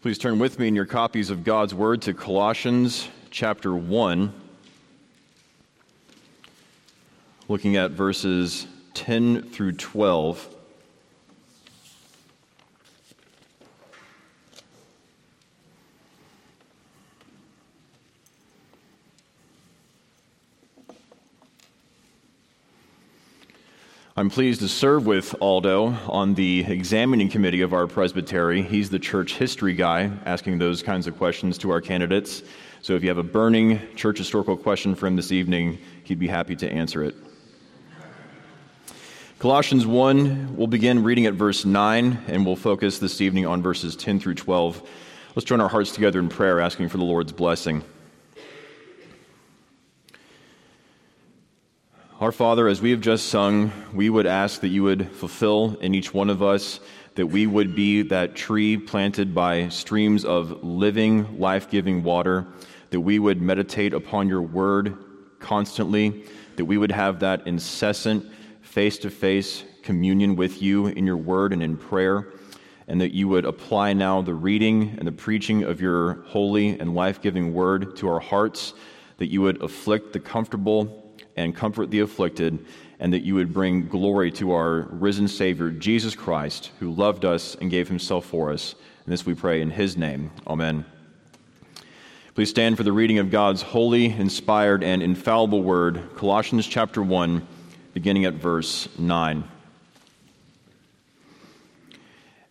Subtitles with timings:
[0.00, 4.32] Please turn with me in your copies of God's Word to Colossians chapter 1,
[7.48, 10.54] looking at verses 10 through 12.
[24.18, 28.62] I'm pleased to serve with Aldo on the examining committee of our presbytery.
[28.62, 32.42] He's the church history guy, asking those kinds of questions to our candidates.
[32.82, 36.26] So if you have a burning church historical question for him this evening, he'd be
[36.26, 37.14] happy to answer it.
[39.38, 43.94] Colossians 1, we'll begin reading at verse 9, and we'll focus this evening on verses
[43.94, 44.82] 10 through 12.
[45.36, 47.84] Let's join our hearts together in prayer, asking for the Lord's blessing.
[52.20, 55.94] Our Father, as we have just sung, we would ask that you would fulfill in
[55.94, 56.80] each one of us
[57.14, 62.44] that we would be that tree planted by streams of living, life giving water,
[62.90, 64.98] that we would meditate upon your word
[65.38, 66.24] constantly,
[66.56, 68.26] that we would have that incessant,
[68.62, 72.32] face to face communion with you in your word and in prayer,
[72.88, 76.96] and that you would apply now the reading and the preaching of your holy and
[76.96, 78.74] life giving word to our hearts,
[79.18, 81.07] that you would afflict the comfortable
[81.38, 82.58] and comfort the afflicted,
[83.00, 87.54] and that you would bring glory to our risen Savior, Jesus Christ, who loved us
[87.54, 88.74] and gave himself for us.
[89.04, 90.30] And this we pray in his name.
[90.46, 90.84] Amen.
[92.34, 97.46] Please stand for the reading of God's holy, inspired, and infallible word, Colossians chapter 1,
[97.94, 99.44] beginning at verse 9.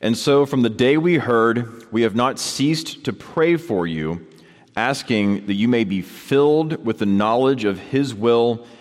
[0.02, 4.28] And so, from the day we heard, we have not ceased to pray for you,
[4.76, 8.68] asking that you may be filled with the knowledge of His will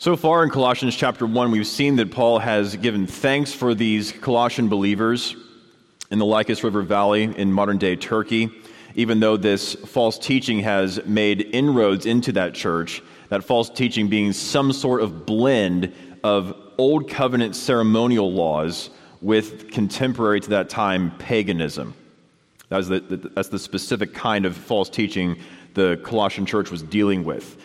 [0.00, 4.12] So far in Colossians chapter 1, we've seen that Paul has given thanks for these
[4.12, 5.36] Colossian believers
[6.10, 8.48] in the Lycus River Valley in modern day Turkey,
[8.94, 14.32] even though this false teaching has made inroads into that church, that false teaching being
[14.32, 15.92] some sort of blend
[16.24, 18.88] of old covenant ceremonial laws
[19.20, 21.92] with contemporary to that time paganism.
[22.70, 25.36] The, that's the specific kind of false teaching
[25.74, 27.60] the Colossian church was dealing with.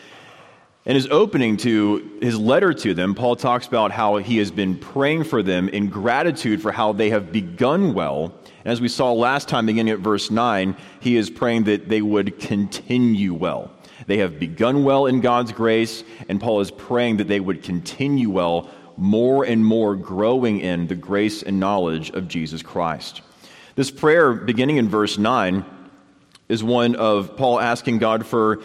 [0.85, 4.77] In his opening to his letter to them, Paul talks about how he has been
[4.77, 8.35] praying for them in gratitude for how they have begun well.
[8.63, 12.03] And as we saw last time, beginning at verse 9, he is praying that they
[12.03, 13.71] would continue well.
[14.05, 18.29] They have begun well in God's grace, and Paul is praying that they would continue
[18.29, 23.23] well, more and more growing in the grace and knowledge of Jesus Christ.
[23.73, 25.65] This prayer, beginning in verse 9,
[26.47, 28.61] is one of Paul asking God for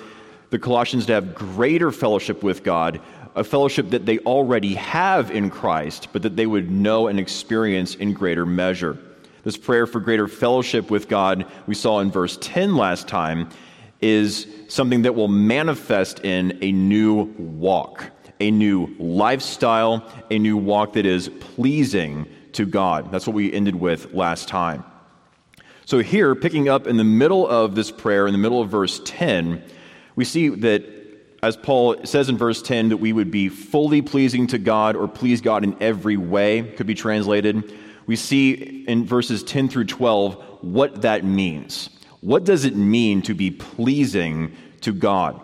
[0.51, 3.01] the Colossians to have greater fellowship with God,
[3.35, 7.95] a fellowship that they already have in Christ, but that they would know and experience
[7.95, 8.99] in greater measure.
[9.45, 13.49] This prayer for greater fellowship with God, we saw in verse 10 last time,
[14.01, 20.95] is something that will manifest in a new walk, a new lifestyle, a new walk
[20.95, 23.13] that is pleasing to God.
[23.13, 24.85] That's what we ended with last time.
[25.85, 29.01] So, here, picking up in the middle of this prayer, in the middle of verse
[29.05, 29.63] 10,
[30.21, 30.85] we see that,
[31.43, 35.09] as Paul says in verse 10, that we would be fully pleasing to God or
[35.09, 37.73] please God in every way, could be translated.
[38.05, 41.89] We see in verses 10 through 12 what that means.
[42.21, 45.41] What does it mean to be pleasing to God?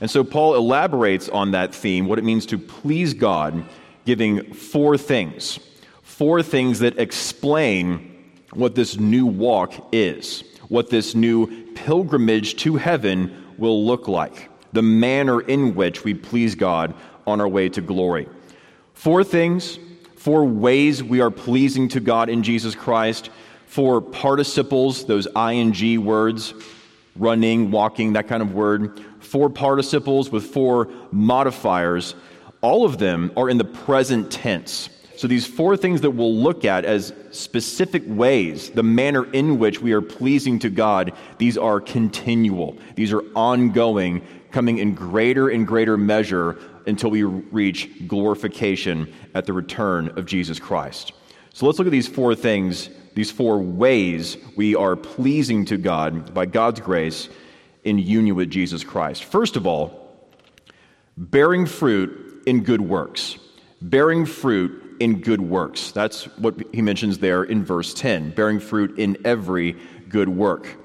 [0.00, 3.66] And so Paul elaborates on that theme, what it means to please God,
[4.06, 5.58] giving four things.
[6.00, 13.42] Four things that explain what this new walk is, what this new pilgrimage to heaven
[13.58, 16.94] will look like, the manner in which we please God
[17.26, 18.28] on our way to glory.
[18.94, 19.78] Four things,
[20.16, 23.30] four ways we are pleasing to God in Jesus Christ,
[23.66, 26.54] four participles, those ing words,
[27.16, 32.14] running, walking, that kind of word, four participles with four modifiers.
[32.60, 34.88] All of them are in the present tense.
[35.16, 39.80] So, these four things that we'll look at as specific ways, the manner in which
[39.80, 42.76] we are pleasing to God, these are continual.
[42.96, 49.54] These are ongoing, coming in greater and greater measure until we reach glorification at the
[49.54, 51.12] return of Jesus Christ.
[51.54, 56.34] So let's look at these four things, these four ways we are pleasing to God
[56.34, 57.30] by God's grace
[57.84, 59.24] in union with Jesus Christ.
[59.24, 60.28] First of all,
[61.16, 63.38] bearing fruit in good works.
[63.80, 65.92] Bearing fruit in good works.
[65.92, 69.76] That's what he mentions there in verse 10 bearing fruit in every
[70.08, 70.76] good work.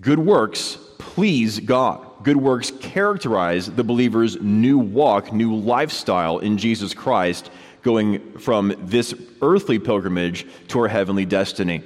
[0.00, 2.06] Good works please God.
[2.22, 7.50] Good works characterize the believer's new walk, new lifestyle in Jesus Christ,
[7.82, 11.82] going from this earthly pilgrimage to our heavenly destiny.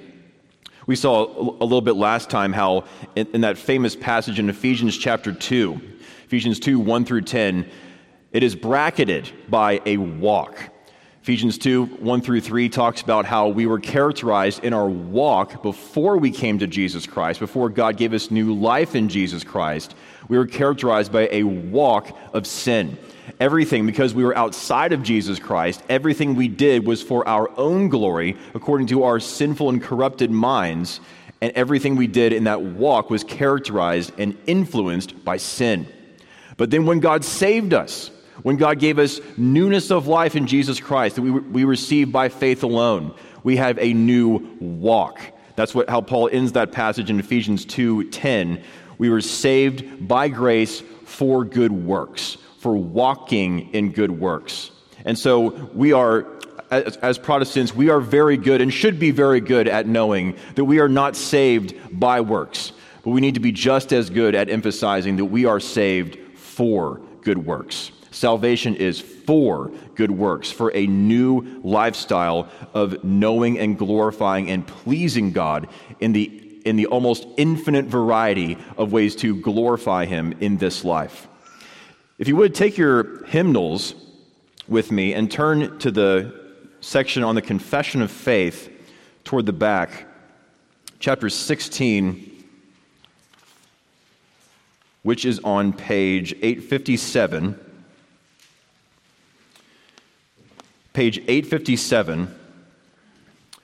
[0.87, 2.85] We saw a little bit last time how,
[3.17, 5.81] in, that famous passage in Ephesians chapter 2,
[6.27, 7.69] Ephesians 2 1 through 10,
[8.35, 10.59] it is bracketed by a walk.
[11.23, 16.19] Ephesians 2 1 through 3 talks about how we were characterized in our walk before
[16.19, 19.95] we came to Jesus Christ, before God gave us new life in Jesus Christ.
[20.29, 22.99] We were characterized by a walk of sin.
[23.41, 27.89] Everything, because we were outside of Jesus Christ, everything we did was for our own
[27.89, 31.01] glory, according to our sinful and corrupted minds,
[31.41, 35.87] and everything we did in that walk was characterized and influenced by sin.
[36.57, 38.11] But then when God saved us,
[38.45, 42.29] when God gave us newness of life in Jesus Christ that we, we receive by
[42.29, 45.19] faith alone, we have a new walk.
[45.57, 48.63] That's what, how Paul ends that passage in Ephesians 2:10.
[48.99, 54.71] We were saved by grace for good works, for walking in good works.
[55.07, 56.27] And so we are,
[56.71, 60.65] as, as, Protestants, we are very good and should be very good at knowing that
[60.65, 62.73] we are not saved by works.
[63.03, 67.01] But we need to be just as good at emphasizing that we are saved for
[67.23, 67.91] good works.
[68.15, 75.33] Salvation is for good works, for a new lifestyle of knowing and glorifying and pleasing
[75.33, 75.69] God
[75.99, 81.27] in the, in the almost infinite variety of ways to glorify Him in this life.
[82.17, 83.97] If you would take your hymnals
[84.69, 86.41] with me and turn to the
[86.81, 88.71] section on the confession of faith
[89.25, 90.07] toward the back,
[91.01, 92.31] chapter 16
[95.05, 97.61] which is on page 857.
[100.95, 102.33] Page 857,
[103.53, 103.59] I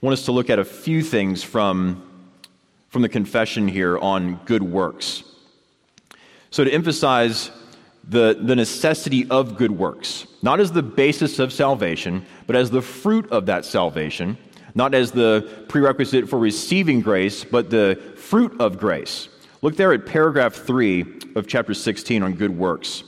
[0.00, 2.02] want us to look at a few things from,
[2.88, 5.22] from the confession here on good works.
[6.50, 7.52] So, to emphasize
[8.02, 12.82] the, the necessity of good works, not as the basis of salvation, but as the
[12.82, 14.36] fruit of that salvation,
[14.74, 19.28] not as the prerequisite for receiving grace, but the fruit of grace.
[19.62, 23.04] Look there at paragraph 3 of chapter 16 on good works.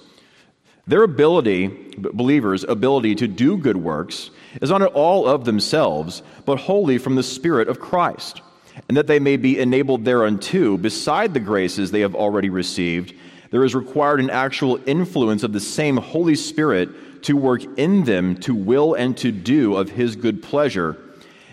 [0.86, 6.58] Their ability, believers' ability to do good works, is not at all of themselves, but
[6.58, 8.42] wholly from the Spirit of Christ,
[8.88, 13.14] and that they may be enabled thereunto, beside the graces they have already received,
[13.50, 18.36] there is required an actual influence of the same Holy Spirit to work in them
[18.36, 20.98] to will and to do of His good pleasure.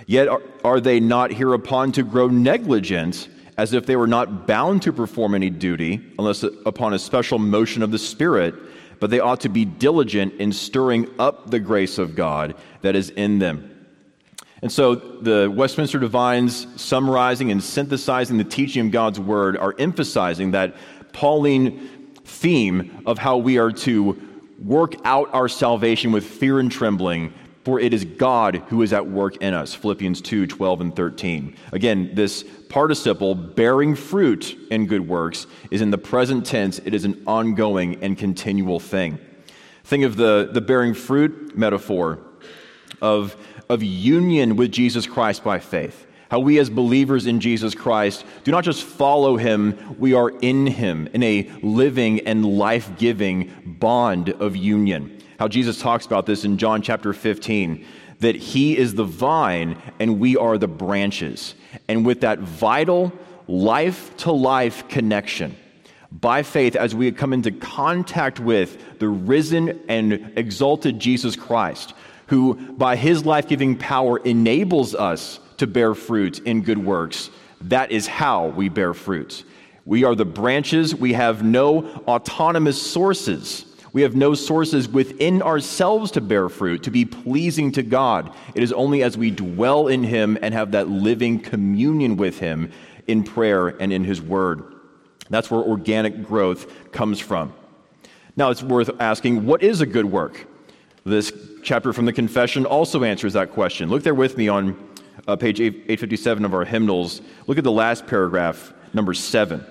[0.07, 4.81] Yet are, are they not hereupon to grow negligent, as if they were not bound
[4.81, 8.56] to perform any duty, unless upon a special motion of the Spirit?
[9.01, 13.09] But they ought to be diligent in stirring up the grace of God that is
[13.09, 13.68] in them.
[14.62, 20.51] And so the Westminster Divines, summarizing and synthesizing the teaching of God's Word, are emphasizing
[20.51, 20.75] that
[21.13, 21.89] Pauline
[22.24, 24.21] theme of how we are to
[24.64, 29.07] work out our salvation with fear and trembling, for it is God who is at
[29.07, 29.73] work in us.
[29.73, 31.56] Philippians 2 12 and 13.
[31.71, 36.80] Again, this participle, bearing fruit in good works, is in the present tense.
[36.80, 39.19] It is an ongoing and continual thing.
[39.83, 42.19] Think of the, the bearing fruit metaphor
[43.01, 43.35] of,
[43.69, 46.07] of union with Jesus Christ by faith.
[46.30, 50.65] How we, as believers in Jesus Christ, do not just follow him, we are in
[50.65, 55.20] him in a living and life giving bond of union.
[55.42, 57.83] How Jesus talks about this in John chapter 15
[58.19, 61.56] that he is the vine and we are the branches.
[61.88, 63.12] And with that vital
[63.48, 65.57] life to life connection,
[66.12, 71.95] by faith, as we come into contact with the risen and exalted Jesus Christ,
[72.28, 77.31] who by his life giving power enables us to bear fruit in good works,
[77.62, 79.44] that is how we bear fruit.
[79.86, 86.12] We are the branches, we have no autonomous sources we have no sources within ourselves
[86.12, 88.33] to bear fruit, to be pleasing to God.
[88.56, 92.71] It is only as we dwell in Him and have that living communion with Him
[93.07, 94.64] in prayer and in His Word.
[95.30, 97.54] That's where organic growth comes from.
[98.36, 100.48] Now, it's worth asking what is a good work?
[101.04, 101.33] This
[101.64, 103.90] chapter from the confession also answers that question.
[103.90, 104.78] Look there with me on
[105.28, 107.21] uh, page 857 of our hymnals.
[107.48, 109.66] Look at the last paragraph, number seven.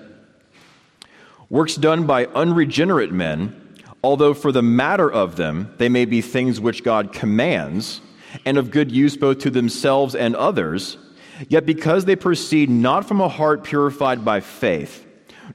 [1.49, 3.60] Works done by unregenerate men,
[4.03, 8.01] although for the matter of them they may be things which God commands,
[8.45, 10.97] and of good use both to themselves and others,
[11.49, 15.05] yet because they proceed not from a heart purified by faith,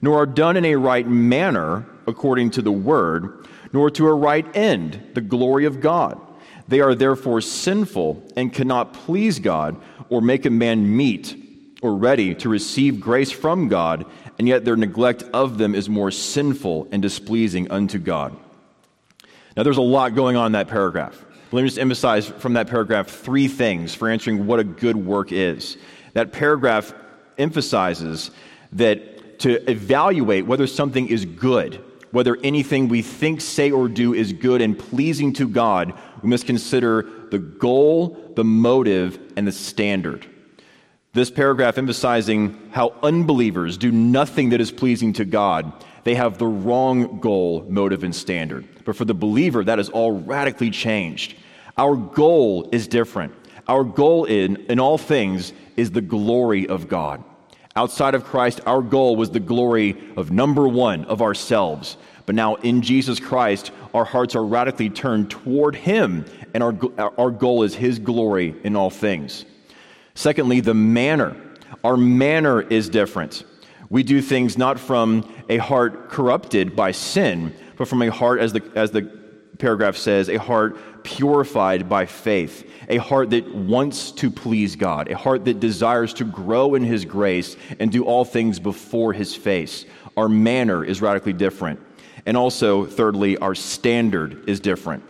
[0.01, 4.55] nor are done in a right manner according to the word, nor to a right
[4.55, 6.19] end, the glory of God.
[6.67, 11.35] They are therefore sinful and cannot please God or make a man meet
[11.81, 14.05] or ready to receive grace from God,
[14.37, 18.37] and yet their neglect of them is more sinful and displeasing unto God.
[19.55, 21.25] Now, there's a lot going on in that paragraph.
[21.51, 25.31] Let me just emphasize from that paragraph three things for answering what a good work
[25.31, 25.77] is.
[26.13, 26.93] That paragraph
[27.37, 28.31] emphasizes
[28.73, 34.33] that to evaluate whether something is good, whether anything we think, say, or do is
[34.33, 40.27] good and pleasing to God, we must consider the goal, the motive, and the standard.
[41.17, 45.73] This paragraph emphasizing how unbelievers do nothing that is pleasing to God.
[46.03, 48.67] They have the wrong goal, motive, and standard.
[48.85, 51.35] But for the believer, that is all radically changed.
[51.75, 53.33] Our goal is different.
[53.67, 57.23] Our goal in, in all things is the glory of God.
[57.75, 61.97] Outside of Christ, our goal was the glory of number one, of ourselves.
[62.27, 66.75] But now in Jesus Christ, our hearts are radically turned toward Him, and our,
[67.17, 69.45] our goal is His glory in all things.
[70.17, 71.37] Secondly, the manner.
[71.83, 73.43] Our manner is different.
[73.91, 78.51] We do things not from a heart corrupted by sin, but from a heart, as
[78.51, 79.03] the, as the
[79.59, 85.15] paragraph says, a heart purified by faith, a heart that wants to please God, a
[85.15, 89.85] heart that desires to grow in His grace and do all things before His face.
[90.17, 91.79] Our manner is radically different.
[92.25, 95.03] And also, thirdly, our standard is different.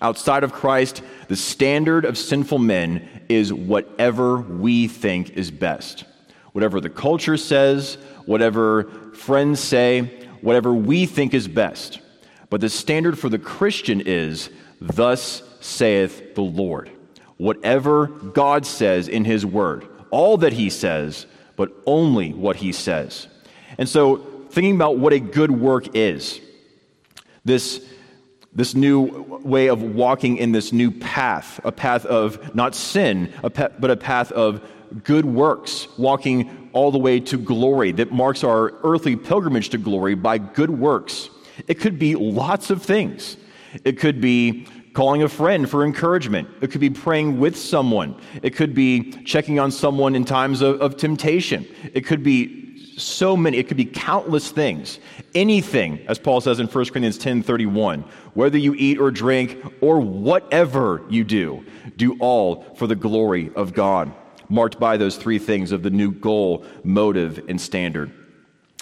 [0.00, 6.04] Outside of Christ, the standard of sinful men is whatever we think is best.
[6.52, 10.02] Whatever the culture says, whatever friends say,
[10.40, 12.00] whatever we think is best.
[12.50, 14.50] But the standard for the Christian is,
[14.80, 16.90] Thus saith the Lord.
[17.36, 21.26] Whatever God says in His Word, all that He says,
[21.56, 23.26] but only what He says.
[23.78, 24.16] And so,
[24.50, 26.40] thinking about what a good work is,
[27.44, 27.84] this
[28.54, 33.50] this new way of walking in this new path, a path of not sin, a
[33.50, 34.62] but a path of
[35.02, 40.14] good works, walking all the way to glory that marks our earthly pilgrimage to glory
[40.14, 41.30] by good works.
[41.66, 43.36] It could be lots of things.
[43.84, 46.48] It could be calling a friend for encouragement.
[46.60, 48.16] It could be praying with someone.
[48.42, 51.66] It could be checking on someone in times of, of temptation.
[51.92, 52.63] It could be
[52.96, 54.98] so many, it could be countless things.
[55.34, 60.00] Anything, as Paul says in 1 Corinthians 10 31, whether you eat or drink or
[60.00, 61.64] whatever you do,
[61.96, 64.12] do all for the glory of God,
[64.48, 68.12] marked by those three things of the new goal, motive, and standard.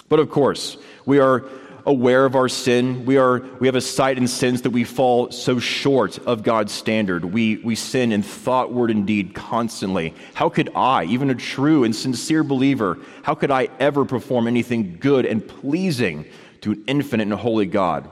[0.09, 1.45] But of course, we are
[1.85, 3.05] aware of our sin.
[3.05, 6.71] We, are, we have a sight and sense that we fall so short of God's
[6.71, 7.25] standard.
[7.25, 10.13] We, we sin in thought, word, and deed constantly.
[10.33, 14.97] How could I, even a true and sincere believer, how could I ever perform anything
[14.99, 16.25] good and pleasing
[16.61, 18.09] to an infinite and holy God?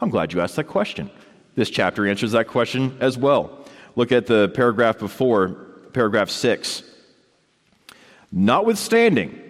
[0.00, 1.10] I'm glad you asked that question.
[1.54, 3.64] This chapter answers that question as well.
[3.96, 5.48] Look at the paragraph before,
[5.92, 6.84] paragraph 6.
[8.30, 9.42] Notwithstanding,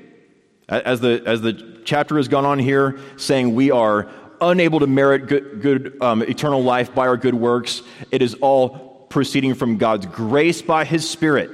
[0.68, 4.08] as the, as the chapter has gone on here, saying we are
[4.40, 9.06] unable to merit good, good um, eternal life by our good works, it is all
[9.08, 11.50] proceeding from God's grace by His Spirit.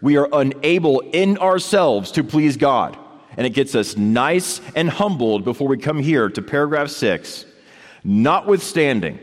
[0.00, 2.98] We are unable in ourselves to please God.
[3.36, 7.44] And it gets us nice and humbled before we come here to paragraph six.
[8.02, 9.18] Notwithstanding,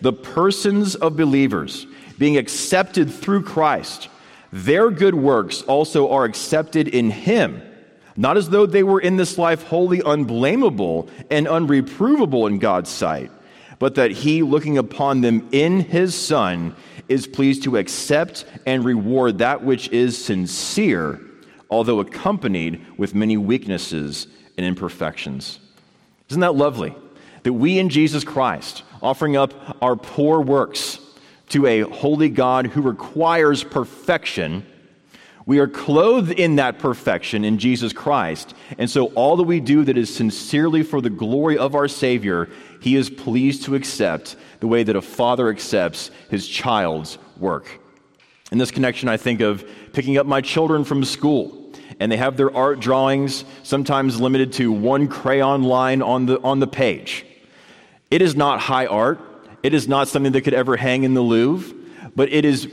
[0.00, 1.86] the persons of believers
[2.18, 4.08] being accepted through Christ,
[4.52, 7.62] their good works also are accepted in Him
[8.18, 13.30] not as though they were in this life wholly unblameable and unreprovable in God's sight,
[13.78, 16.74] but that he, looking upon them in his Son,
[17.08, 21.20] is pleased to accept and reward that which is sincere,
[21.70, 25.60] although accompanied with many weaknesses and imperfections.
[26.28, 26.96] Isn't that lovely?
[27.44, 30.98] That we in Jesus Christ, offering up our poor works
[31.50, 34.66] to a holy God who requires perfection,
[35.48, 38.52] we are clothed in that perfection in Jesus Christ.
[38.76, 42.50] And so all that we do that is sincerely for the glory of our Savior,
[42.82, 47.80] He is pleased to accept the way that a father accepts his child's work.
[48.52, 51.72] In this connection, I think of picking up my children from school.
[51.98, 56.60] And they have their art drawings, sometimes limited to one crayon line on the, on
[56.60, 57.24] the page.
[58.10, 59.18] It is not high art.
[59.62, 61.74] It is not something that could ever hang in the Louvre,
[62.14, 62.70] but it is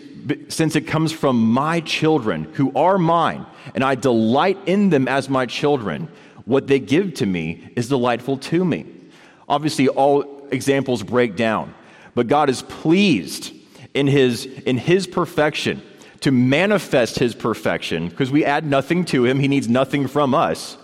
[0.50, 5.30] since it comes from my children who are mine, and I delight in them as
[5.30, 6.10] my children,
[6.46, 8.86] What they give to me is delightful to me.
[9.50, 11.74] Obviously, all examples break down,
[12.14, 13.52] but God is pleased
[13.96, 15.82] in his, in his perfection
[16.22, 20.78] to manifest his perfection because we add nothing to him, he needs nothing from us.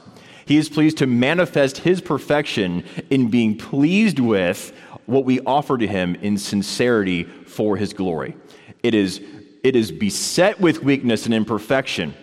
[0.45, 4.74] He is pleased to manifest his perfection in being pleased with
[5.05, 8.36] what we offer to him in sincerity for his glory.
[8.83, 9.21] It is,
[9.63, 12.13] it is beset with weakness and imperfection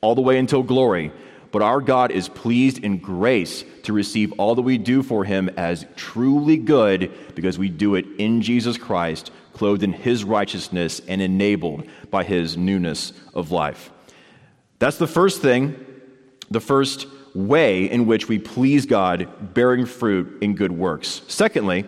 [0.00, 1.12] all the way until glory,
[1.52, 5.48] but our God is pleased in grace to receive all that we do for him
[5.56, 11.20] as truly good because we do it in Jesus Christ, clothed in his righteousness and
[11.20, 13.90] enabled by his newness of life.
[14.78, 15.84] That's the first thing,
[16.50, 21.22] the first way in which we please God, bearing fruit in good works.
[21.28, 21.86] Secondly,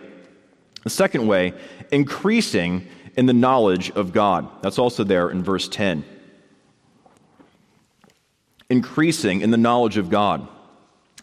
[0.83, 1.53] the second way,
[1.91, 4.47] increasing in the knowledge of God.
[4.61, 6.05] That's also there in verse 10
[8.69, 10.47] increasing in the knowledge of God.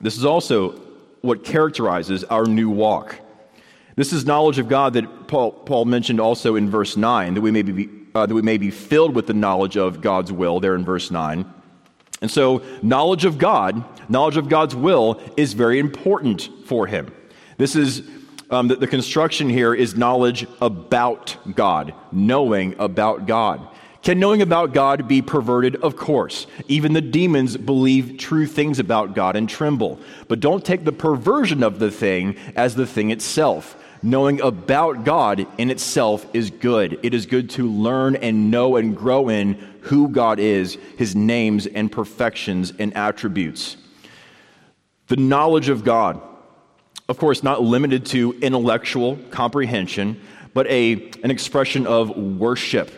[0.00, 0.70] This is also
[1.20, 3.18] what characterizes our new walk.
[3.97, 7.50] This is knowledge of God that Paul, Paul mentioned also in verse 9, that we,
[7.50, 10.75] may be, uh, that we may be filled with the knowledge of God's will, there
[10.75, 11.44] in verse 9.
[12.23, 17.12] And so, knowledge of God, knowledge of God's will, is very important for him.
[17.56, 18.02] This is
[18.50, 23.66] um, the, the construction here is knowledge about God, knowing about God.
[24.02, 25.76] Can knowing about God be perverted?
[25.76, 26.47] Of course.
[26.69, 30.00] Even the demons believe true things about God and tremble.
[30.26, 33.76] But don't take the perversion of the thing as the thing itself.
[34.02, 36.99] Knowing about God in itself is good.
[37.02, 41.66] It is good to learn and know and grow in who God is, his names
[41.66, 43.76] and perfections and attributes.
[45.09, 46.23] The knowledge of God,
[47.11, 50.21] of course, not limited to intellectual comprehension,
[50.55, 52.93] but a, an expression of worship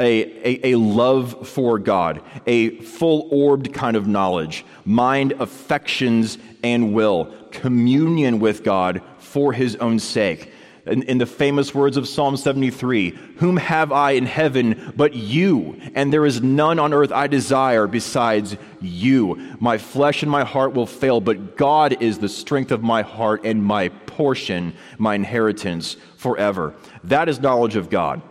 [0.00, 6.94] a, a, a love for God, a full orbed kind of knowledge, mind, affections, and
[6.94, 10.52] will, communion with God for his own sake.
[10.88, 15.80] In, in, the famous words of Psalm 73 Whom have I in heaven but you?
[15.94, 19.56] And there is none on earth I desire besides you.
[19.60, 23.42] My flesh and my heart will fail, but God is the strength of my heart
[23.44, 26.74] and my portion, my inheritance forever.
[27.04, 28.22] That is knowledge of God.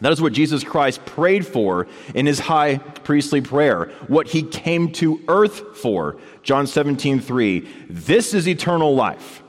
[0.00, 4.92] That is what Jesus Christ prayed for in his high priestly prayer, what he came
[4.92, 6.18] to earth for.
[6.42, 7.60] John 17, 3.
[7.88, 9.42] This is eternal life,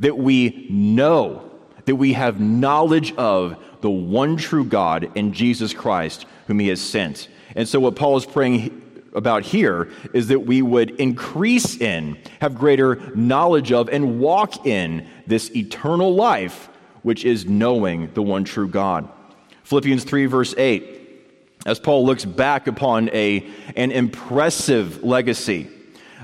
[0.00, 1.51] that we know,
[1.84, 6.80] that we have knowledge of the one true God and Jesus Christ, whom he has
[6.80, 7.28] sent.
[7.54, 8.78] And so, what Paul is praying
[9.14, 15.06] about here is that we would increase in, have greater knowledge of, and walk in
[15.26, 16.68] this eternal life,
[17.02, 19.08] which is knowing the one true God.
[19.64, 21.00] Philippians 3, verse 8,
[21.66, 25.68] as Paul looks back upon a, an impressive legacy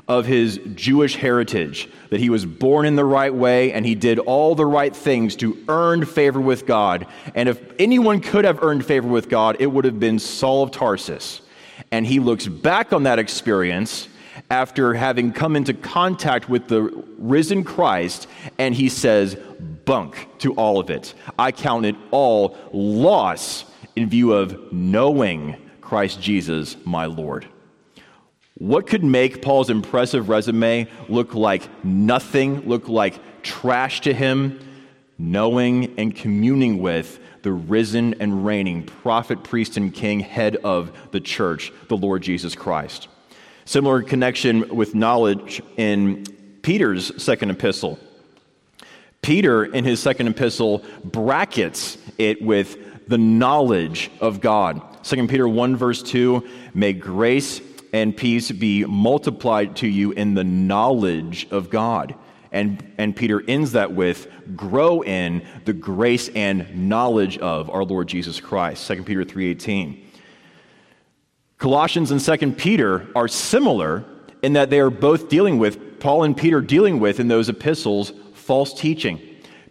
[0.09, 4.18] of his Jewish heritage, that he was born in the right way and he did
[4.18, 7.07] all the right things to earn favor with God.
[7.35, 10.71] And if anyone could have earned favor with God, it would have been Saul of
[10.71, 11.42] Tarsus.
[11.92, 14.09] And he looks back on that experience
[14.51, 16.83] after having come into contact with the
[17.18, 19.37] risen Christ, and he says,
[19.85, 21.14] bunk to all of it.
[21.38, 23.64] I count it all loss
[23.97, 27.47] in view of knowing Christ Jesus, my Lord.
[28.59, 34.59] What could make Paul's impressive resume look like nothing, look like trash to him?
[35.16, 41.21] Knowing and communing with the risen and reigning prophet, priest, and king, head of the
[41.21, 43.09] church, the Lord Jesus Christ.
[43.64, 46.25] Similar connection with knowledge in
[46.62, 47.99] Peter's second epistle.
[49.23, 55.05] Peter, in his second epistle, brackets it with the knowledge of God.
[55.05, 57.61] 2 Peter 1, verse 2 May grace
[57.92, 62.14] and peace be multiplied to you in the knowledge of God.
[62.51, 68.09] And, and Peter ends that with grow in the grace and knowledge of our Lord
[68.09, 68.87] Jesus Christ.
[68.87, 70.05] 2 Peter 3:18.
[71.59, 74.05] Colossians and 2 Peter are similar
[74.42, 78.12] in that they are both dealing with, Paul and Peter dealing with in those epistles,
[78.35, 79.20] false teaching.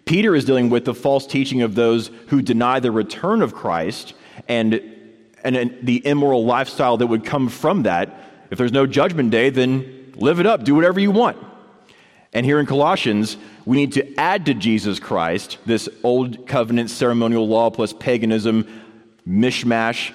[0.05, 4.13] Peter is dealing with the false teaching of those who deny the return of Christ
[4.47, 4.96] and,
[5.43, 8.09] and the immoral lifestyle that would come from that.
[8.49, 11.37] If there's no judgment day, then live it up, do whatever you want.
[12.33, 17.47] And here in Colossians, we need to add to Jesus Christ this old covenant ceremonial
[17.47, 18.67] law plus paganism
[19.27, 20.11] mishmash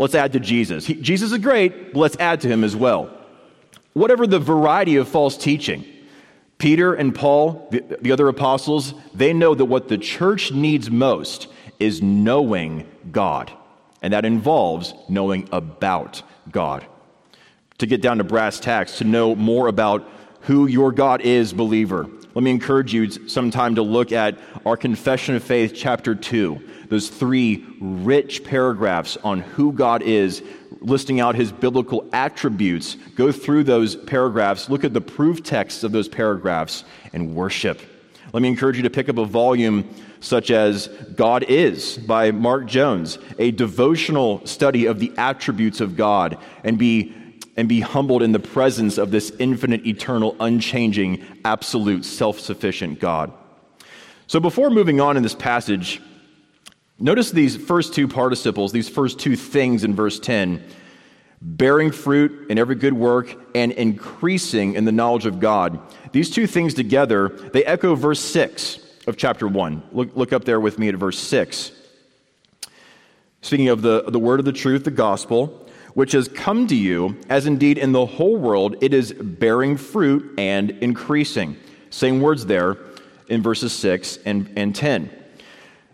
[0.00, 0.86] Let's add to Jesus.
[0.86, 3.14] He, Jesus is great, but let's add to him as well.
[3.92, 5.84] Whatever the variety of false teaching,
[6.56, 11.48] Peter and Paul, the, the other apostles, they know that what the church needs most
[11.78, 13.52] is knowing God.
[14.02, 16.86] And that involves knowing about God.
[17.78, 20.08] To get down to brass tacks, to know more about
[20.42, 22.06] who your God is, believer.
[22.34, 27.08] Let me encourage you sometime to look at our Confession of Faith, chapter 2, those
[27.08, 30.42] three rich paragraphs on who God is,
[30.80, 32.96] listing out his biblical attributes.
[33.16, 37.80] Go through those paragraphs, look at the proof texts of those paragraphs, and worship.
[38.32, 42.66] Let me encourage you to pick up a volume such as God Is by Mark
[42.66, 47.14] Jones, a devotional study of the attributes of God, and be,
[47.56, 53.32] and be humbled in the presence of this infinite, eternal, unchanging, absolute, self sufficient God.
[54.26, 56.00] So before moving on in this passage,
[56.98, 60.62] notice these first two participles, these first two things in verse 10
[61.42, 65.80] bearing fruit in every good work and increasing in the knowledge of God.
[66.12, 69.82] These two things together, they echo verse 6 of chapter 1.
[69.92, 71.72] Look, look up there with me at verse 6.
[73.42, 77.16] Speaking of the, the word of the truth, the gospel, which has come to you,
[77.28, 81.56] as indeed in the whole world it is bearing fruit and increasing.
[81.90, 82.76] Same words there
[83.28, 85.10] in verses 6 and, and 10.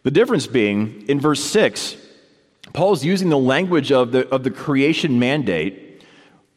[0.03, 1.97] The difference being, in verse 6,
[2.73, 5.86] Paul's using the language of the, of the creation mandate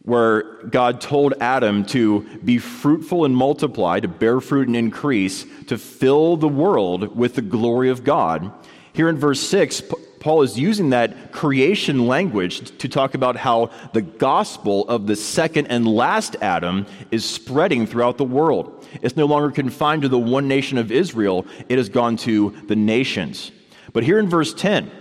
[0.04, 5.78] where God told Adam to be fruitful and multiply, to bear fruit and increase, to
[5.78, 8.52] fill the world with the glory of God.
[8.94, 9.84] Here in verse 6,
[10.20, 15.68] Paul is using that creation language to talk about how the gospel of the second
[15.68, 18.88] and last Adam is spreading throughout the world.
[19.02, 22.76] It's no longer confined to the one nation of Israel, it has gone to the
[22.76, 23.52] nations.
[23.94, 24.92] But here in verse 10,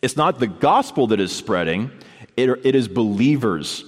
[0.00, 1.90] it's not the gospel that is spreading,
[2.36, 3.84] it, it is believers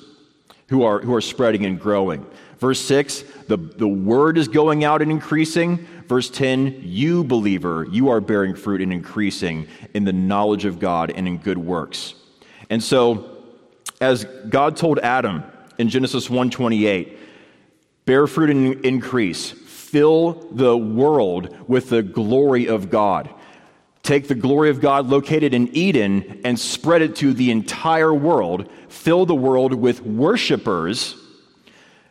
[0.69, 2.27] who are, who are spreading and growing.
[2.59, 5.87] Verse 6, the, the word is going out and increasing.
[6.09, 11.11] Verse 10, you, believer, you are bearing fruit and increasing in the knowledge of God
[11.11, 12.15] and in good works.
[12.71, 13.43] And so,
[14.01, 15.45] as God told Adam
[15.79, 17.19] in Genesis 1:28,
[18.05, 23.29] bear fruit and increase, fill the world with the glory of God.
[24.05, 28.71] Take the glory of God located in Eden and spread it to the entire world.
[28.91, 31.17] Fill the world with worshipers.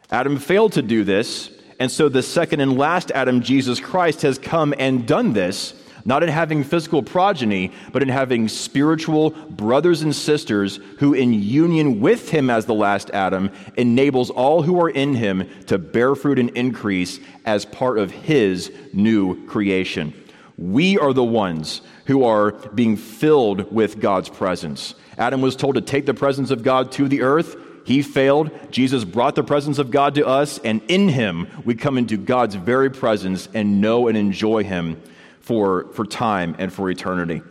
[0.09, 4.39] Adam failed to do this, and so the second and last Adam, Jesus Christ, has
[4.39, 10.15] come and done this, not in having physical progeny, but in having spiritual brothers and
[10.15, 15.13] sisters who, in union with him as the last Adam, enables all who are in
[15.13, 20.11] him to bear fruit and increase as part of his new creation.
[20.57, 24.95] We are the ones who are being filled with God's presence.
[25.17, 27.55] Adam was told to take the presence of God to the earth.
[27.85, 28.51] He failed.
[28.71, 32.55] Jesus brought the presence of God to us, and in him we come into God's
[32.55, 35.01] very presence and know and enjoy him
[35.39, 37.41] for, for time and for eternity.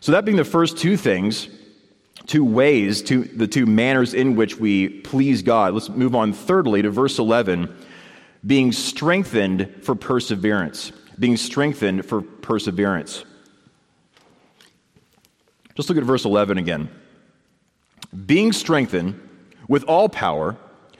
[0.00, 1.48] So, that being the first two things,
[2.26, 6.80] two ways, two, the two manners in which we please God, let's move on thirdly
[6.82, 7.76] to verse 11
[8.46, 13.24] being strengthened for perseverance being strengthened for perseverance.
[15.76, 16.90] Just look at verse 11 again.
[18.26, 19.20] Being strengthened
[19.68, 20.56] with all power,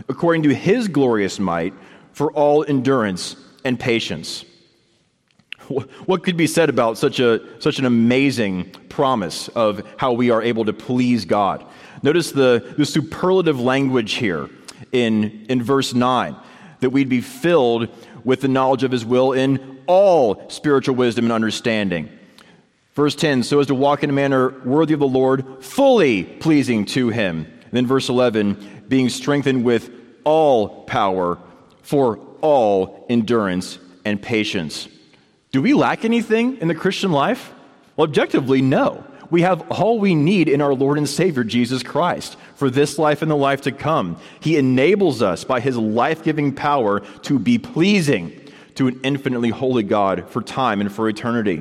[0.09, 1.75] according to his glorious might,
[2.13, 4.45] for all endurance and patience.
[6.07, 10.43] What could be said about such, a, such an amazing promise of how we are
[10.43, 11.65] able to please God?
[12.03, 14.51] Notice the, the superlative language here
[14.91, 16.37] in, in verse 9
[16.81, 17.89] that we'd be filled
[18.25, 22.09] with the knowledge of his will in all spiritual wisdom and understanding.
[22.95, 26.85] Verse 10 so as to walk in a manner worthy of the Lord, fully pleasing
[26.87, 27.45] to him.
[27.65, 29.91] And then verse 11 being strengthened with
[30.23, 31.39] all power
[31.83, 34.89] for all endurance and patience.
[35.51, 37.53] Do we lack anything in the Christian life?
[37.97, 39.05] Well, objectively, no.
[39.31, 43.23] We have all we need in our Lord and Savior, Jesus Christ, for this life
[43.23, 44.19] and the life to come.
[44.41, 48.40] He enables us by his life giving power to be pleasing
[48.81, 51.61] to an infinitely holy God for time and for eternity.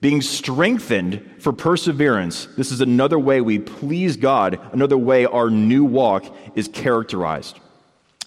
[0.00, 5.84] Being strengthened for perseverance, this is another way we please God, another way our new
[5.84, 6.24] walk
[6.54, 7.60] is characterized.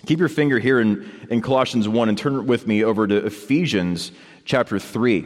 [0.06, 4.12] Keep your finger here in, in Colossians 1 and turn with me over to Ephesians
[4.46, 5.26] chapter 3.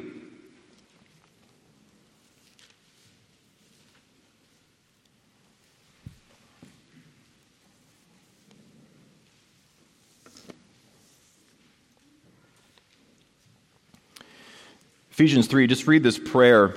[15.18, 16.76] Ephesians 3, just read this prayer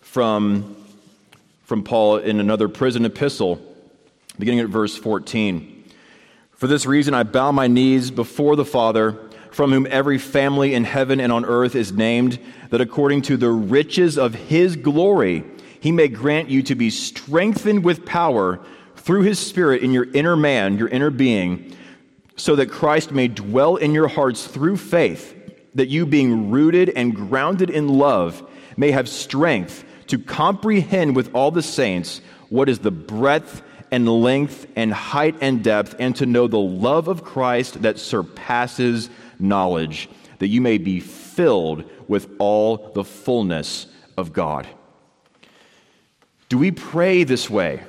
[0.00, 0.76] from,
[1.64, 3.60] from Paul in another prison epistle,
[4.38, 5.84] beginning at verse 14.
[6.52, 9.18] For this reason, I bow my knees before the Father,
[9.50, 12.38] from whom every family in heaven and on earth is named,
[12.70, 15.42] that according to the riches of his glory,
[15.80, 18.60] he may grant you to be strengthened with power
[18.94, 21.76] through his Spirit in your inner man, your inner being
[22.36, 25.35] so that Christ may dwell in your hearts through faith,
[25.76, 28.42] that you, being rooted and grounded in love,
[28.76, 34.66] may have strength to comprehend with all the saints what is the breadth and length
[34.76, 39.08] and height and depth, and to know the love of Christ that surpasses
[39.38, 40.08] knowledge,
[40.38, 43.86] that you may be filled with all the fullness
[44.16, 44.66] of God.
[46.48, 47.82] Do we pray this way?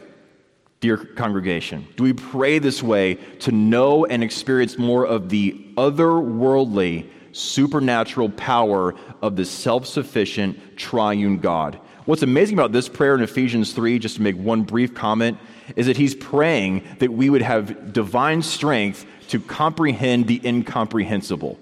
[0.79, 1.87] dear congregation?
[1.95, 8.95] Do we pray this way to know and experience more of the otherworldly, supernatural power
[9.21, 11.79] of the self sufficient triune God?
[12.05, 15.37] What's amazing about this prayer in Ephesians 3, just to make one brief comment,
[15.75, 21.59] is that he's praying that we would have divine strength to comprehend the incomprehensible,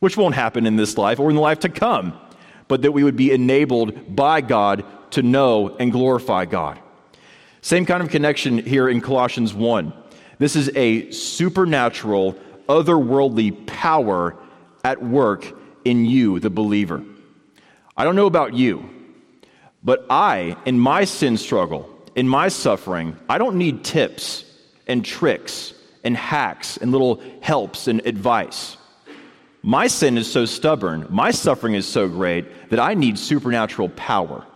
[0.00, 2.18] which won't happen in this life or in the life to come,
[2.66, 6.80] but that we would be enabled by God to know and glorify God.
[7.60, 9.92] Same kind of connection here in Colossians 1.
[10.38, 12.34] This is a supernatural,
[12.68, 14.36] otherworldly power
[14.86, 15.52] at work
[15.84, 17.02] in you, the believer.
[17.96, 18.88] I don't know about you,
[19.82, 24.44] but I, in my sin struggle, in my suffering, I don't need tips
[24.86, 28.76] and tricks and hacks and little helps and advice.
[29.60, 34.46] My sin is so stubborn, my suffering is so great that I need supernatural power.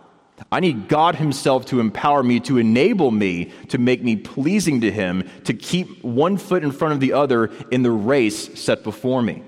[0.49, 4.91] I need God Himself to empower me, to enable me, to make me pleasing to
[4.91, 9.21] Him, to keep one foot in front of the other in the race set before
[9.21, 9.43] me.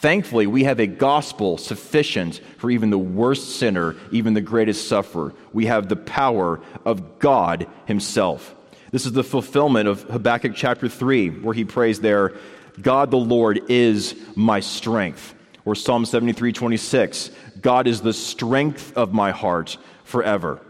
[0.00, 5.32] Thankfully, we have a gospel sufficient for even the worst sinner, even the greatest sufferer.
[5.54, 8.54] We have the power of God Himself.
[8.92, 12.34] This is the fulfillment of Habakkuk chapter 3, where he prays there,
[12.80, 15.34] God the Lord is my strength.
[15.64, 17.30] Or Psalm 73 26,
[17.62, 20.60] God is the strength of my heart forever.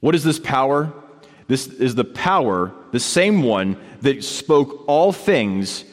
[0.00, 0.92] What is this power?
[1.46, 5.84] This is the power, the same one that spoke all things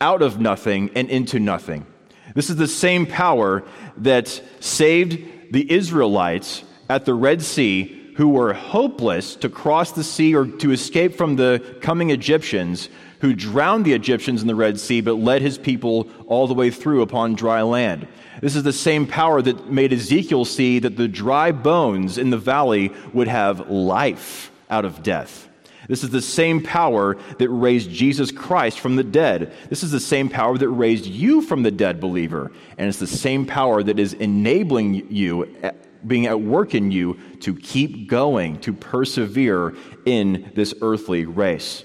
[0.00, 1.86] out of nothing and into nothing.
[2.34, 3.62] This is the same power
[3.98, 4.28] that
[4.60, 10.46] saved the Israelites at the Red Sea who were hopeless to cross the sea or
[10.46, 12.88] to escape from the coming Egyptians,
[13.20, 16.70] who drowned the Egyptians in the Red Sea but led his people all the way
[16.70, 18.06] through upon dry land.
[18.40, 22.38] This is the same power that made Ezekiel see that the dry bones in the
[22.38, 25.48] valley would have life out of death.
[25.88, 29.52] This is the same power that raised Jesus Christ from the dead.
[29.68, 32.52] This is the same power that raised you from the dead, believer.
[32.78, 35.72] And it's the same power that is enabling you, eh,
[36.06, 39.74] being at work in you, to keep going, to persevere
[40.06, 41.84] in this earthly race.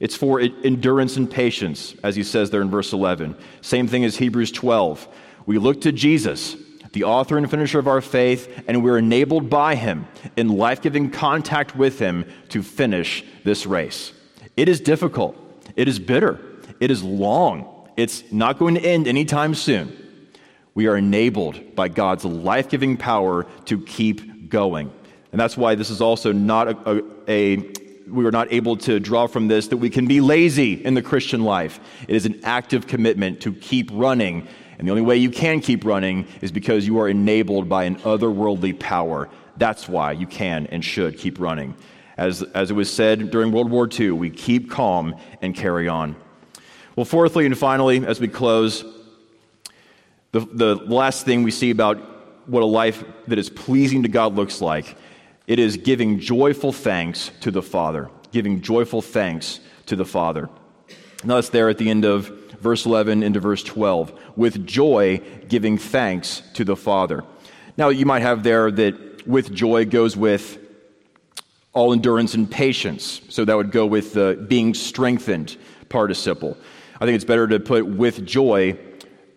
[0.00, 3.36] It's for endurance and patience, as he says there in verse 11.
[3.60, 5.06] Same thing as Hebrews 12.
[5.44, 6.56] We look to Jesus,
[6.92, 11.10] the author and finisher of our faith, and we're enabled by him in life giving
[11.10, 14.12] contact with him to finish this race.
[14.56, 15.36] It is difficult,
[15.76, 16.40] it is bitter,
[16.80, 19.96] it is long, it's not going to end anytime soon.
[20.74, 24.92] We are enabled by God's life giving power to keep going.
[25.32, 27.56] And that's why this is also not a, a, a
[28.08, 31.02] we are not able to draw from this that we can be lazy in the
[31.02, 31.78] Christian life.
[32.08, 34.48] It is an active commitment to keep running
[34.80, 37.96] and the only way you can keep running is because you are enabled by an
[37.96, 39.28] otherworldly power.
[39.58, 41.74] That's why you can and should keep running.
[42.16, 46.16] As, as it was said during World War II, we keep calm and carry on.
[46.96, 48.82] Well, fourthly and finally, as we close,
[50.32, 51.98] the, the last thing we see about
[52.48, 54.96] what a life that is pleasing to God looks like
[55.46, 58.08] it is giving joyful thanks to the Father.
[58.32, 60.48] Giving joyful thanks to the Father.
[61.22, 65.78] Now, that's there at the end of verse 11 into verse 12, with joy giving
[65.78, 67.24] thanks to the Father.
[67.76, 70.58] Now, you might have there that with joy goes with
[71.72, 73.20] all endurance and patience.
[73.28, 75.56] So that would go with the being strengthened
[75.88, 76.56] participle.
[77.00, 78.78] I think it's better to put with joy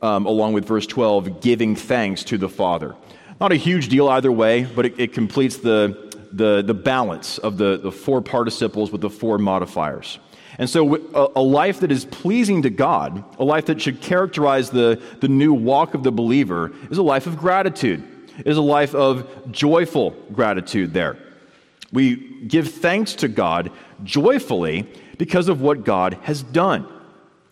[0.01, 2.95] um, along with verse 12, giving thanks to the Father.
[3.39, 7.57] Not a huge deal either way, but it, it completes the, the, the balance of
[7.57, 10.19] the, the four participles with the four modifiers.
[10.57, 15.01] And so, a, life that is pleasing to God, a life that should characterize the,
[15.19, 18.03] the new walk of the believer, is a life of gratitude,
[18.37, 21.17] it is a life of joyful gratitude there.
[21.91, 22.15] We
[22.47, 23.71] give thanks to God
[24.03, 24.87] joyfully
[25.17, 26.87] because of what God has done.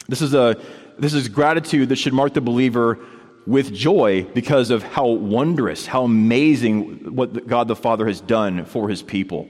[0.08, 0.60] This is, a,
[0.98, 3.00] this is gratitude that should mark the believer
[3.46, 8.90] with joy because of how wondrous, how amazing what God the Father has done for
[8.90, 9.48] his people.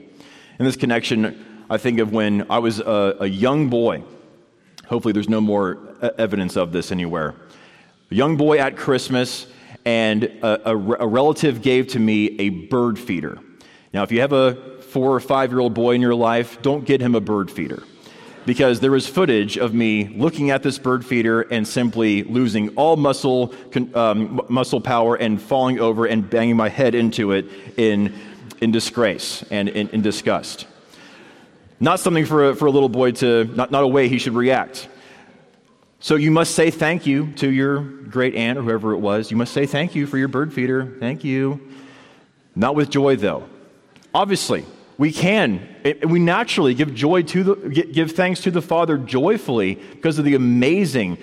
[0.58, 4.02] In this connection, I think of when I was a, a young boy.
[4.84, 5.78] Hopefully, there's no more
[6.18, 7.34] evidence of this anywhere.
[8.10, 9.46] A young boy at Christmas,
[9.86, 13.38] and a, a, a relative gave to me a bird feeder.
[13.94, 16.84] Now, if you have a four or five year old boy in your life, don't
[16.84, 17.82] get him a bird feeder.
[18.44, 22.96] because there was footage of me looking at this bird feeder and simply losing all
[22.96, 23.54] muscle,
[23.94, 27.46] um, muscle power and falling over and banging my head into it
[27.78, 28.12] in,
[28.60, 30.66] in disgrace and in, in disgust.
[31.82, 34.34] Not something for a, for a little boy to, not, not a way he should
[34.34, 34.88] react.
[35.98, 39.32] So you must say thank you to your great aunt or whoever it was.
[39.32, 40.86] You must say thank you for your bird feeder.
[41.00, 41.60] Thank you.
[42.54, 43.48] Not with joy, though.
[44.14, 44.64] Obviously,
[44.96, 45.66] we can,
[46.06, 50.36] we naturally give joy to the, give thanks to the Father joyfully because of the
[50.36, 51.18] amazing,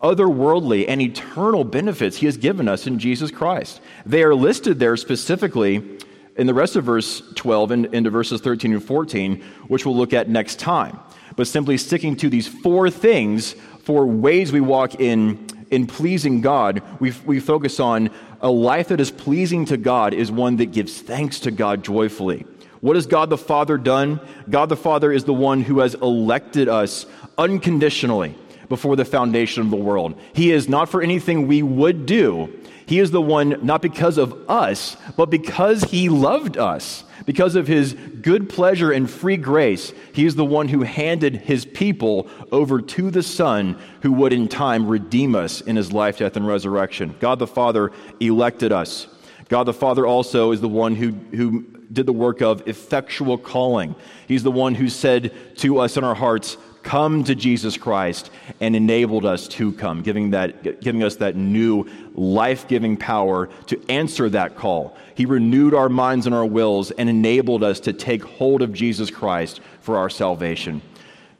[0.00, 3.82] otherworldly, and eternal benefits He has given us in Jesus Christ.
[4.06, 5.98] They are listed there specifically
[6.40, 10.14] in the rest of verse 12 and into verses 13 and 14, which we'll look
[10.14, 10.98] at next time.
[11.36, 16.82] But simply sticking to these four things, for ways we walk in, in pleasing God,
[16.98, 18.08] we, we focus on
[18.40, 22.46] a life that is pleasing to God is one that gives thanks to God joyfully.
[22.80, 24.18] What has God the Father done?
[24.48, 27.04] God the Father is the one who has elected us
[27.36, 28.34] unconditionally
[28.70, 30.18] before the foundation of the world.
[30.32, 32.50] He is not for anything we would do.
[32.86, 37.04] He is the one not because of us, but because he loved us.
[37.26, 41.66] Because of his good pleasure and free grace, he is the one who handed his
[41.66, 46.36] people over to the Son who would in time redeem us in his life, death,
[46.36, 47.14] and resurrection.
[47.20, 49.06] God the Father elected us.
[49.48, 53.94] God the Father also is the one who, who did the work of effectual calling.
[54.26, 58.74] He's the one who said to us in our hearts, Come to Jesus Christ, and
[58.74, 64.28] enabled us to come, giving, that, giving us that new life giving power to answer
[64.30, 64.96] that call.
[65.14, 69.10] He renewed our minds and our wills and enabled us to take hold of Jesus
[69.10, 70.80] Christ for our salvation.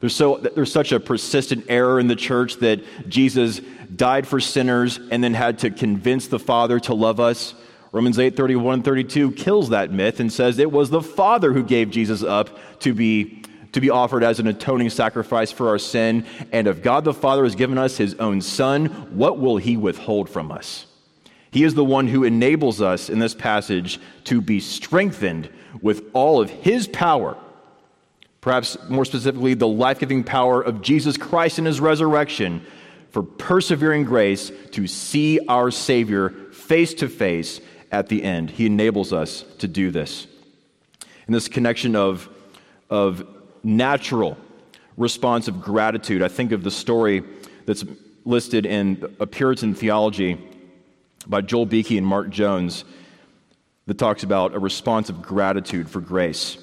[0.00, 3.61] There's, so, there's such a persistent error in the church that Jesus
[3.94, 7.55] died for sinners and then had to convince the Father to love us.
[7.92, 11.90] Romans 8 31 32 kills that myth and says it was the Father who gave
[11.90, 13.39] Jesus up to be,
[13.72, 16.26] to be offered as an atoning sacrifice for our sin.
[16.52, 20.28] And if God the Father has given us his own Son, what will he withhold
[20.28, 20.87] from us?
[21.50, 25.50] He is the one who enables us in this passage to be strengthened
[25.83, 27.37] with all of his power.
[28.40, 32.64] Perhaps more specifically, the life giving power of Jesus Christ in his resurrection
[33.11, 38.50] for persevering grace to see our Savior face to face at the end.
[38.50, 40.26] He enables us to do this.
[41.26, 42.28] In this connection of,
[42.88, 43.24] of
[43.62, 44.37] natural
[44.96, 47.23] response of gratitude, I think of the story
[47.66, 47.85] that's
[48.25, 50.38] listed in A Puritan Theology
[51.27, 52.85] by Joel Beeke and Mark Jones
[53.87, 56.59] that talks about a response of gratitude for grace.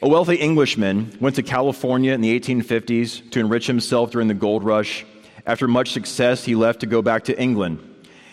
[0.00, 4.64] A wealthy Englishman went to California in the 1850s to enrich himself during the gold
[4.64, 5.04] rush.
[5.46, 7.78] After much success, he left to go back to England.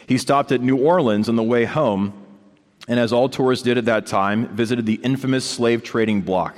[0.08, 2.19] He stopped at New Orleans on the way home,
[2.90, 6.58] and as all tourists did at that time, visited the infamous slave trading block.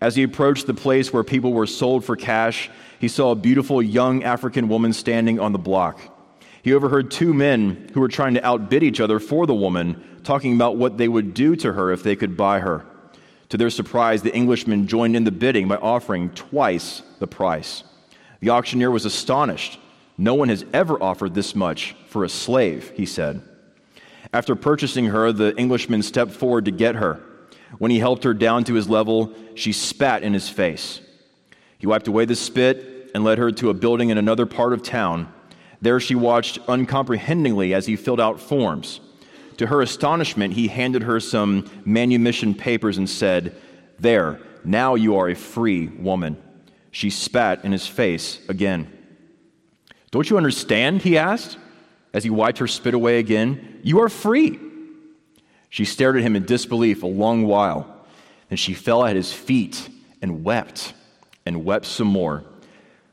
[0.00, 3.82] As he approached the place where people were sold for cash, he saw a beautiful
[3.82, 6.00] young African woman standing on the block.
[6.62, 10.54] He overheard two men who were trying to outbid each other for the woman, talking
[10.54, 12.86] about what they would do to her if they could buy her.
[13.50, 17.84] To their surprise, the Englishman joined in the bidding by offering twice the price.
[18.40, 19.78] The auctioneer was astonished
[20.18, 23.42] no one has ever offered this much for a slave, he said.
[24.36, 27.22] After purchasing her, the Englishman stepped forward to get her.
[27.78, 31.00] When he helped her down to his level, she spat in his face.
[31.78, 34.82] He wiped away the spit and led her to a building in another part of
[34.82, 35.32] town.
[35.80, 39.00] There she watched uncomprehendingly as he filled out forms.
[39.56, 43.56] To her astonishment, he handed her some manumission papers and said,
[43.98, 46.36] There, now you are a free woman.
[46.90, 48.92] She spat in his face again.
[50.10, 51.00] Don't you understand?
[51.00, 51.56] He asked
[52.16, 53.78] as he wiped her spit away again.
[53.82, 54.58] You are free.
[55.68, 57.94] She stared at him in disbelief a long while.
[58.48, 59.90] Then she fell at his feet
[60.22, 60.94] and wept
[61.44, 62.42] and wept some more.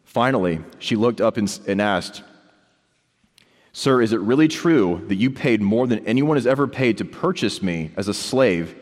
[0.05, 2.23] Finally, she looked up and, asked,
[3.73, 7.05] Sir, is it really true that you paid more than anyone has ever paid to
[7.05, 8.73] purchase me as a slave,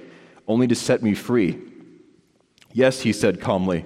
[0.47, 1.59] only to set me free?
[2.73, 3.85] Yes, he said calmly.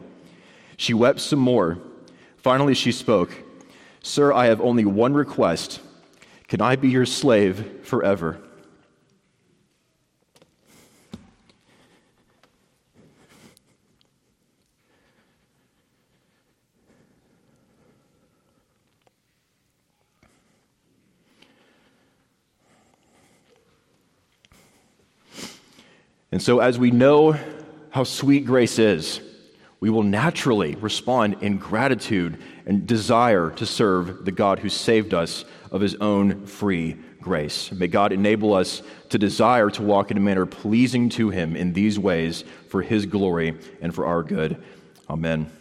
[0.76, 1.78] She wept some more.
[2.36, 3.32] Finally, she spoke.
[4.04, 5.80] Sir, I have only one request.
[6.48, 8.40] Can I be your slave forever?
[26.36, 27.40] And so, as we know
[27.92, 29.22] how sweet grace is,
[29.80, 35.46] we will naturally respond in gratitude and desire to serve the God who saved us
[35.76, 37.70] of his own free grace.
[37.74, 41.74] May God enable us to desire to walk in a manner pleasing to him in
[41.74, 44.64] these ways for his glory and for our good.
[45.10, 45.52] Amen.